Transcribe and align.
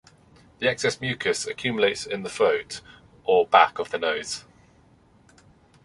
The 0.57 0.67
excess 0.67 0.99
mucus 0.99 1.45
accumulates 1.45 2.07
in 2.07 2.23
the 2.23 2.29
throat 2.31 2.81
or 3.23 3.45
back 3.45 3.77
of 3.77 3.91
the 3.91 3.99
nose. 3.99 4.45